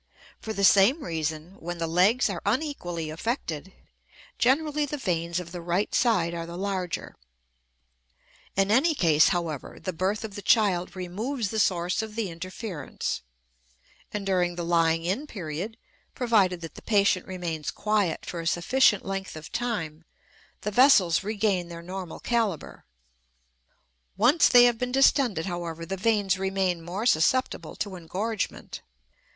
For 0.39 0.51
the 0.51 0.63
same 0.63 1.03
reason 1.03 1.57
when 1.59 1.77
the 1.77 1.85
legs 1.85 2.27
are 2.27 2.41
unequally 2.43 3.11
affected, 3.11 3.71
generally 4.39 4.83
the 4.87 4.97
veins 4.97 5.39
of 5.39 5.51
the 5.51 5.61
right 5.61 5.93
side 5.93 6.33
are 6.33 6.47
the 6.47 6.57
larger. 6.57 7.15
In 8.55 8.71
any 8.71 8.95
case, 8.95 9.27
however, 9.27 9.79
the 9.79 9.93
birth 9.93 10.23
of 10.23 10.33
the 10.33 10.41
child 10.41 10.95
removes 10.95 11.51
the 11.51 11.59
source 11.59 12.01
of 12.01 12.15
the 12.15 12.31
interference, 12.31 13.21
and 14.11 14.25
during 14.25 14.55
the 14.55 14.65
lying 14.65 15.05
in 15.05 15.27
period, 15.27 15.77
provided 16.15 16.61
that 16.61 16.73
the 16.73 16.81
patient 16.81 17.27
remains 17.27 17.69
quiet 17.69 18.25
for 18.25 18.39
a 18.39 18.47
sufficient 18.47 19.05
length 19.05 19.35
of 19.35 19.51
time, 19.51 20.03
the 20.61 20.71
vessels 20.71 21.23
regain 21.23 21.67
their 21.69 21.83
normal 21.83 22.19
caliber. 22.19 22.85
Once 24.17 24.49
they 24.49 24.63
have 24.63 24.79
been 24.79 24.91
distended, 24.91 25.45
however, 25.45 25.85
the 25.85 25.95
veins 25.95 26.39
remain 26.39 26.81
more 26.81 27.05
susceptible 27.05 27.75
to 27.75 27.95
engorgement. 27.95 28.81